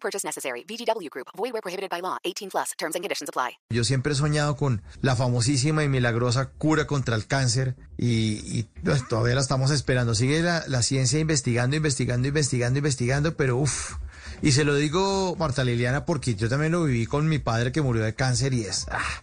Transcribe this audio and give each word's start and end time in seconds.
Purchase 0.00 0.24
necessary. 0.26 0.64
VGW 0.64 1.08
Group. 1.10 1.28
Void 1.36 1.52
where 1.52 1.62
prohibited 1.62 1.90
by 1.90 2.00
law. 2.00 2.18
18 2.24 2.50
plus. 2.50 2.72
Terms 2.78 2.94
and 2.94 3.02
conditions 3.04 3.28
apply. 3.28 3.58
Yo 3.70 3.84
siempre 3.84 4.12
he 4.12 4.16
soñado 4.16 4.56
con 4.56 4.82
la 5.02 5.16
famosísima 5.16 5.84
y 5.84 5.88
milagrosa 5.88 6.50
cura 6.50 6.86
contra 6.86 7.14
el 7.16 7.26
cáncer 7.26 7.76
y, 7.96 8.40
y, 8.58 8.68
pues, 8.84 9.06
todavía 9.08 9.34
la 9.34 9.40
estamos 9.40 9.70
esperando. 9.70 10.14
Sigue 10.14 10.42
la, 10.42 10.64
la 10.68 10.82
ciencia 10.82 11.18
investigando, 11.18 11.76
investigando, 11.76 12.28
investigando, 12.28 12.78
investigando, 12.78 13.36
pero 13.36 13.56
uff. 13.56 13.94
Y 14.42 14.52
se 14.52 14.64
lo 14.64 14.74
digo, 14.76 15.36
Marta 15.36 15.64
Liliana, 15.64 16.04
porque 16.04 16.34
yo 16.34 16.48
también 16.48 16.72
lo 16.72 16.84
viví 16.84 17.06
con 17.06 17.28
mi 17.28 17.38
padre 17.38 17.72
que 17.72 17.82
murió 17.82 18.02
de 18.04 18.14
cáncer 18.14 18.54
y 18.54 18.62
es... 18.62 18.86
ah, 18.90 19.22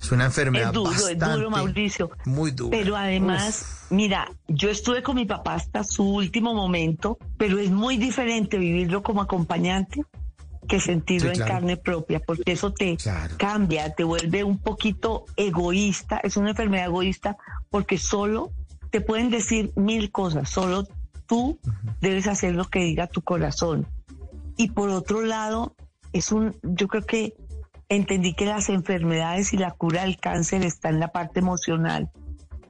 es 0.00 0.12
una 0.12 0.26
enfermedad 0.26 0.68
Es 0.68 0.72
duro, 0.74 0.90
bastante, 0.90 1.24
es 1.24 1.32
duro, 1.34 1.50
Mauricio. 1.50 2.10
Muy 2.24 2.50
duro. 2.52 2.70
Pero 2.70 2.96
además, 2.96 3.86
mira, 3.90 4.30
yo 4.46 4.70
estuve 4.70 5.02
con 5.02 5.16
mi 5.16 5.24
papá 5.26 5.54
hasta 5.54 5.84
su 5.84 6.04
último 6.04 6.54
momento, 6.54 7.18
pero 7.36 7.58
es 7.58 7.70
muy 7.70 7.96
diferente 7.96 8.58
vivirlo 8.58 9.02
como 9.02 9.22
acompañante 9.22 10.02
que 10.68 10.80
sentirlo 10.80 11.30
Sí, 11.30 11.36
claro. 11.36 11.50
en 11.50 11.56
carne 11.56 11.76
propia, 11.78 12.20
porque 12.20 12.52
eso 12.52 12.72
te 12.72 12.96
Claro. 12.96 13.34
cambia, 13.38 13.94
te 13.94 14.04
vuelve 14.04 14.44
un 14.44 14.58
poquito 14.58 15.24
egoísta, 15.36 16.20
es 16.22 16.36
una 16.36 16.50
enfermedad 16.50 16.86
egoísta, 16.86 17.36
porque 17.70 17.96
solo 17.98 18.50
te 18.90 19.00
pueden 19.00 19.30
decir 19.30 19.72
mil 19.76 20.10
cosas, 20.12 20.50
solo 20.50 20.86
tú 21.26 21.58
debes 22.00 22.26
hacer 22.26 22.54
lo 22.54 22.66
que 22.66 22.80
diga 22.80 23.06
tu 23.06 23.22
corazón. 23.22 23.86
Y 24.56 24.70
por 24.70 24.90
otro 24.90 25.22
lado, 25.22 25.74
es 26.12 26.32
un, 26.32 26.54
yo 26.62 26.86
creo 26.88 27.04
que 27.06 27.34
entendí 27.88 28.34
que 28.34 28.46
las 28.46 28.68
enfermedades 28.68 29.52
y 29.52 29.56
la 29.56 29.70
cura 29.70 30.02
del 30.02 30.18
cáncer 30.18 30.64
está 30.64 30.88
en 30.90 31.00
la 31.00 31.08
parte 31.08 31.40
emocional. 31.40 32.10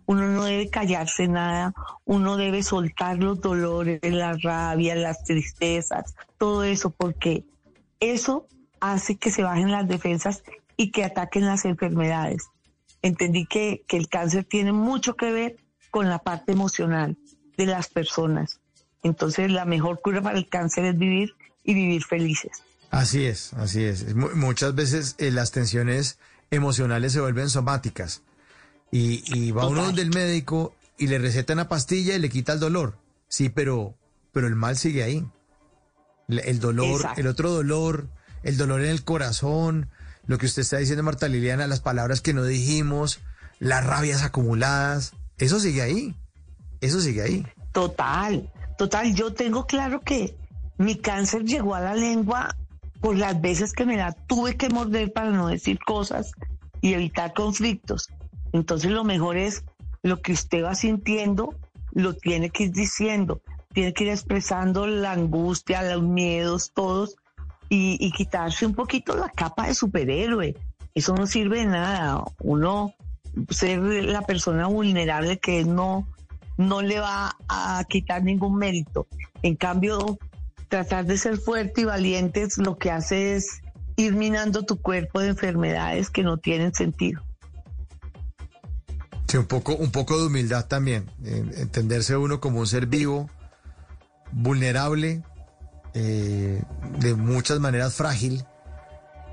Uno 0.06 0.26
no 0.28 0.44
debe 0.44 0.70
callarse 0.70 1.28
nada, 1.28 1.74
uno 2.04 2.36
debe 2.36 2.62
soltar 2.62 3.18
los 3.18 3.40
dolores, 3.40 4.00
la 4.02 4.32
rabia, 4.34 4.94
las 4.94 5.22
tristezas, 5.24 6.14
todo 6.38 6.64
eso, 6.64 6.90
porque 6.90 7.44
eso 8.00 8.46
hace 8.80 9.16
que 9.16 9.30
se 9.30 9.42
bajen 9.42 9.70
las 9.70 9.86
defensas 9.86 10.44
y 10.76 10.92
que 10.92 11.04
ataquen 11.04 11.44
las 11.44 11.64
enfermedades. 11.64 12.48
Entendí 13.02 13.44
que, 13.44 13.82
que 13.86 13.96
el 13.96 14.08
cáncer 14.08 14.44
tiene 14.44 14.72
mucho 14.72 15.14
que 15.14 15.30
ver 15.30 15.56
con 15.90 16.08
la 16.08 16.20
parte 16.20 16.52
emocional 16.52 17.18
de 17.56 17.66
las 17.66 17.88
personas. 17.88 18.60
Entonces 19.02 19.50
la 19.50 19.64
mejor 19.64 20.00
cura 20.00 20.22
para 20.22 20.38
el 20.38 20.48
cáncer 20.48 20.84
es 20.86 20.96
vivir 20.96 21.34
y 21.64 21.74
vivir 21.74 22.04
felices. 22.04 22.62
Así 22.98 23.24
es, 23.26 23.52
así 23.54 23.84
es. 23.84 24.02
Es 24.02 24.14
mu- 24.14 24.34
Muchas 24.34 24.74
veces 24.74 25.14
eh, 25.18 25.30
las 25.30 25.50
tensiones 25.52 26.18
emocionales 26.50 27.12
se 27.12 27.20
vuelven 27.20 27.50
somáticas 27.50 28.22
y, 28.90 29.22
y 29.38 29.50
va 29.50 29.66
uno 29.66 29.80
Total. 29.82 29.96
del 29.96 30.10
médico 30.10 30.74
y 30.96 31.06
le 31.08 31.18
receta 31.18 31.52
una 31.52 31.68
pastilla 31.68 32.14
y 32.14 32.18
le 32.18 32.28
quita 32.28 32.54
el 32.54 32.60
dolor. 32.60 32.96
Sí, 33.28 33.48
pero, 33.50 33.94
pero 34.32 34.46
el 34.46 34.54
mal 34.56 34.76
sigue 34.76 35.02
ahí. 35.02 35.26
El, 36.28 36.40
el 36.40 36.60
dolor, 36.60 37.00
Exacto. 37.00 37.20
el 37.20 37.26
otro 37.26 37.50
dolor, 37.50 38.08
el 38.42 38.56
dolor 38.56 38.80
en 38.80 38.90
el 38.90 39.04
corazón, 39.04 39.88
lo 40.26 40.38
que 40.38 40.46
usted 40.46 40.62
está 40.62 40.78
diciendo, 40.78 41.02
Marta 41.02 41.28
Liliana, 41.28 41.66
las 41.66 41.80
palabras 41.80 42.20
que 42.20 42.34
no 42.34 42.44
dijimos, 42.44 43.20
las 43.60 43.84
rabias 43.86 44.22
acumuladas, 44.22 45.12
eso 45.38 45.60
sigue 45.60 45.82
ahí. 45.82 46.14
Eso 46.80 47.00
sigue 47.00 47.22
ahí. 47.22 47.46
Total, 47.72 48.50
total. 48.76 49.14
Yo 49.14 49.32
tengo 49.34 49.66
claro 49.66 50.00
que 50.00 50.36
mi 50.78 50.96
cáncer 50.96 51.44
llegó 51.44 51.74
a 51.74 51.80
la 51.80 51.94
lengua 51.94 52.56
por 53.00 53.16
las 53.16 53.40
veces 53.40 53.72
que 53.72 53.86
me 53.86 53.96
la 53.96 54.12
tuve 54.12 54.56
que 54.56 54.68
morder 54.68 55.12
para 55.12 55.30
no 55.30 55.48
decir 55.48 55.78
cosas 55.78 56.32
y 56.80 56.94
evitar 56.94 57.32
conflictos. 57.34 58.08
Entonces 58.52 58.90
lo 58.90 59.04
mejor 59.04 59.36
es 59.36 59.64
lo 60.02 60.20
que 60.20 60.32
usted 60.32 60.64
va 60.64 60.74
sintiendo, 60.74 61.54
lo 61.92 62.14
tiene 62.14 62.50
que 62.50 62.64
ir 62.64 62.72
diciendo, 62.72 63.40
tiene 63.72 63.92
que 63.92 64.04
ir 64.04 64.10
expresando 64.10 64.86
la 64.86 65.12
angustia, 65.12 65.82
los 65.82 66.02
miedos, 66.02 66.72
todos, 66.74 67.16
y, 67.70 68.10
quitarse 68.12 68.64
un 68.64 68.74
poquito 68.74 69.14
la 69.14 69.28
capa 69.28 69.66
de 69.66 69.74
superhéroe. 69.74 70.56
Eso 70.94 71.14
no 71.14 71.26
sirve 71.26 71.58
de 71.58 71.66
nada. 71.66 72.24
Uno 72.40 72.94
ser 73.50 73.80
la 73.80 74.22
persona 74.22 74.66
vulnerable 74.66 75.38
que 75.38 75.64
no, 75.64 76.08
no 76.56 76.80
le 76.80 76.98
va 76.98 77.36
a 77.48 77.84
quitar 77.88 78.24
ningún 78.24 78.56
mérito. 78.56 79.06
En 79.42 79.54
cambio, 79.54 80.18
tratar 80.68 81.06
de 81.06 81.18
ser 81.18 81.38
fuerte 81.38 81.82
y 81.82 81.84
valiente 81.84 82.42
es 82.42 82.58
lo 82.58 82.76
que 82.76 82.90
hace 82.90 83.36
es 83.36 83.62
ir 83.96 84.14
minando 84.14 84.62
tu 84.62 84.80
cuerpo 84.80 85.20
de 85.20 85.28
enfermedades 85.28 86.10
que 86.10 86.22
no 86.22 86.36
tienen 86.36 86.74
sentido. 86.74 87.22
Sí, 89.26 89.36
un 89.36 89.46
poco, 89.46 89.74
un 89.74 89.90
poco 89.90 90.18
de 90.18 90.26
humildad 90.26 90.66
también. 90.66 91.10
eh, 91.24 91.44
entenderse 91.56 92.16
uno 92.16 92.40
como 92.40 92.60
un 92.60 92.66
ser 92.66 92.86
vivo, 92.86 93.28
vulnerable, 94.32 95.22
eh, 95.94 96.62
de 96.98 97.14
muchas 97.14 97.60
maneras 97.60 97.94
frágil, 97.94 98.44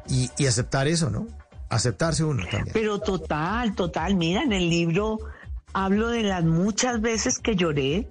y, 0.09 0.29
y 0.37 0.47
aceptar 0.47 0.87
eso, 0.87 1.09
¿no? 1.09 1.27
Aceptarse 1.69 2.23
uno 2.23 2.43
también. 2.49 2.73
Pero 2.73 2.99
total, 2.99 3.75
total, 3.75 4.15
mira, 4.15 4.43
en 4.43 4.53
el 4.53 4.69
libro 4.69 5.17
hablo 5.73 6.09
de 6.09 6.23
las 6.23 6.43
muchas 6.43 7.01
veces 7.01 7.39
que 7.39 7.55
lloré, 7.55 8.09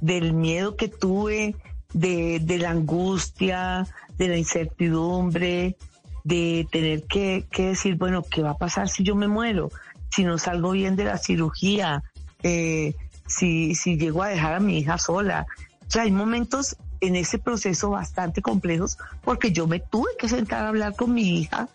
del 0.00 0.32
miedo 0.32 0.76
que 0.76 0.88
tuve, 0.88 1.56
de, 1.92 2.40
de 2.40 2.58
la 2.58 2.70
angustia, 2.70 3.86
de 4.16 4.28
la 4.28 4.36
incertidumbre, 4.36 5.76
de 6.24 6.66
tener 6.70 7.04
que, 7.04 7.46
que 7.50 7.68
decir, 7.68 7.96
bueno, 7.96 8.22
¿qué 8.22 8.42
va 8.42 8.50
a 8.50 8.58
pasar 8.58 8.88
si 8.88 9.04
yo 9.04 9.14
me 9.14 9.28
muero? 9.28 9.70
Si 10.10 10.24
no 10.24 10.38
salgo 10.38 10.72
bien 10.72 10.96
de 10.96 11.04
la 11.04 11.18
cirugía, 11.18 12.02
eh, 12.42 12.94
si, 13.26 13.74
si 13.74 13.96
llego 13.96 14.22
a 14.22 14.28
dejar 14.28 14.54
a 14.54 14.60
mi 14.60 14.78
hija 14.78 14.98
sola. 14.98 15.46
O 15.86 15.90
sea, 15.90 16.02
hay 16.02 16.10
momentos 16.10 16.76
en 17.00 17.16
ese 17.16 17.38
proceso 17.38 17.90
bastante 17.90 18.42
complejos 18.42 18.98
porque 19.22 19.52
yo 19.52 19.66
me 19.66 19.80
tuve 19.80 20.10
que 20.18 20.28
sentar 20.28 20.64
a 20.64 20.68
hablar 20.68 20.96
con 20.96 21.14
mi 21.14 21.38
hija 21.38 21.68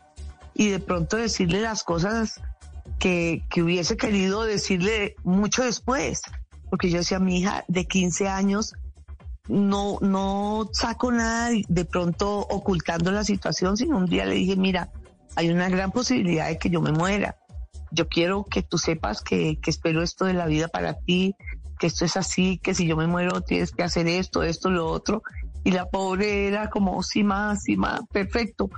y 0.53 0.69
de 0.69 0.79
pronto 0.79 1.17
decirle 1.17 1.61
las 1.61 1.83
cosas 1.83 2.41
que, 2.99 3.43
que 3.49 3.63
hubiese 3.63 3.97
querido 3.97 4.43
decirle 4.43 5.15
mucho 5.23 5.63
después. 5.63 6.21
Porque 6.69 6.89
yo 6.89 6.97
decía, 6.97 7.19
mi 7.19 7.39
hija 7.39 7.63
de 7.67 7.85
15 7.85 8.27
años, 8.27 8.75
no, 9.47 9.97
no 10.01 10.69
saco 10.71 11.11
nada 11.11 11.49
de 11.67 11.85
pronto 11.85 12.39
ocultando 12.39 13.11
la 13.11 13.23
situación, 13.23 13.77
sino 13.77 13.97
un 13.97 14.05
día 14.05 14.25
le 14.25 14.35
dije, 14.35 14.55
mira, 14.55 14.91
hay 15.35 15.49
una 15.49 15.69
gran 15.69 15.91
posibilidad 15.91 16.47
de 16.47 16.57
que 16.57 16.69
yo 16.69 16.81
me 16.81 16.91
muera. 16.91 17.37
Yo 17.91 18.07
quiero 18.07 18.45
que 18.45 18.63
tú 18.63 18.77
sepas 18.77 19.21
que, 19.21 19.59
que 19.61 19.69
espero 19.69 20.01
esto 20.01 20.25
de 20.25 20.33
la 20.33 20.45
vida 20.45 20.67
para 20.67 20.95
ti, 20.95 21.35
que 21.77 21.87
esto 21.87 22.05
es 22.05 22.17
así, 22.17 22.59
que 22.63 22.73
si 22.73 22.87
yo 22.87 22.95
me 22.95 23.07
muero 23.07 23.41
tienes 23.41 23.71
que 23.71 23.83
hacer 23.83 24.07
esto, 24.07 24.43
esto, 24.43 24.69
lo 24.69 24.87
otro. 24.87 25.21
Y 25.63 25.71
la 25.71 25.89
pobre 25.89 26.47
era 26.47 26.69
como, 26.69 27.03
sí, 27.03 27.23
más, 27.23 27.63
sí, 27.63 27.77
más, 27.77 28.01
perfecto. 28.11 28.69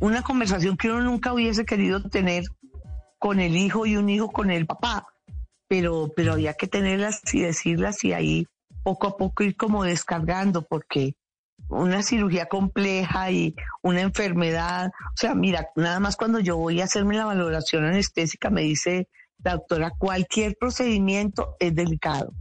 Una 0.00 0.22
conversación 0.22 0.76
que 0.76 0.90
uno 0.90 1.02
nunca 1.02 1.32
hubiese 1.32 1.64
querido 1.64 2.02
tener 2.08 2.44
con 3.18 3.40
el 3.40 3.56
hijo 3.56 3.86
y 3.86 3.96
un 3.96 4.08
hijo 4.08 4.30
con 4.30 4.50
el 4.50 4.66
papá, 4.66 5.06
pero, 5.68 6.12
pero 6.14 6.32
había 6.32 6.54
que 6.54 6.66
tenerlas 6.66 7.22
y 7.32 7.40
decirlas 7.40 8.04
y 8.04 8.12
ahí 8.12 8.46
poco 8.86 9.08
a 9.08 9.16
poco 9.16 9.42
ir 9.42 9.56
como 9.56 9.82
descargando, 9.82 10.62
porque 10.62 11.16
una 11.68 12.04
cirugía 12.04 12.46
compleja 12.46 13.32
y 13.32 13.56
una 13.82 14.00
enfermedad, 14.00 14.92
o 15.08 15.16
sea, 15.16 15.34
mira, 15.34 15.70
nada 15.74 15.98
más 15.98 16.14
cuando 16.14 16.38
yo 16.38 16.56
voy 16.56 16.80
a 16.80 16.84
hacerme 16.84 17.16
la 17.16 17.24
valoración 17.24 17.84
anestésica 17.84 18.48
me 18.48 18.60
dice 18.60 19.08
la 19.42 19.54
doctora, 19.54 19.90
cualquier 19.98 20.54
procedimiento 20.56 21.56
es 21.58 21.74
delicado. 21.74 22.32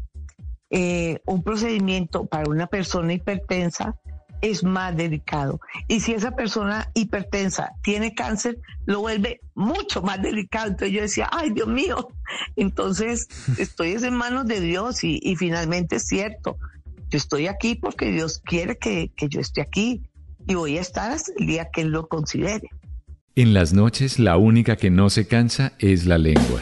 Eh, 0.69 1.19
un 1.25 1.41
procedimiento 1.41 2.27
para 2.27 2.47
una 2.47 2.67
persona 2.67 3.13
hipertensa 3.13 3.95
es 4.45 4.63
más 4.63 4.95
delicado. 4.95 5.59
Y 5.87 5.99
si 6.01 6.13
esa 6.13 6.35
persona 6.35 6.89
hipertensa 6.93 7.71
tiene 7.81 8.13
cáncer, 8.13 8.59
lo 8.85 8.99
vuelve 8.99 9.41
mucho 9.55 10.01
más 10.01 10.21
delicado. 10.21 10.67
Entonces 10.67 10.91
yo 10.91 11.01
decía, 11.01 11.29
ay 11.31 11.49
Dios 11.49 11.67
mío, 11.67 12.09
entonces 12.55 13.27
estoy 13.57 13.91
es 13.91 14.03
en 14.03 14.13
manos 14.13 14.45
de 14.45 14.61
Dios 14.61 15.03
y, 15.03 15.35
finalmente 15.35 15.97
es 15.97 16.07
cierto. 16.07 16.57
Yo 17.09 17.17
estoy 17.17 17.47
aquí 17.47 17.75
porque 17.75 18.11
Dios 18.11 18.41
quiere 18.43 18.77
que, 18.77 19.11
que 19.15 19.29
yo 19.29 19.39
esté 19.39 19.61
aquí 19.61 20.03
y 20.47 20.53
voy 20.53 20.77
a 20.77 20.81
estar 20.81 21.17
el 21.37 21.47
día 21.47 21.69
que 21.71 21.81
Él 21.81 21.89
lo 21.89 22.07
considere. 22.07 22.69
En 23.35 23.53
las 23.53 23.73
noches 23.73 24.19
la 24.19 24.37
única 24.37 24.75
que 24.75 24.89
no 24.89 25.09
se 25.09 25.27
cansa 25.27 25.73
es 25.79 26.05
la 26.05 26.17
lengua. 26.17 26.61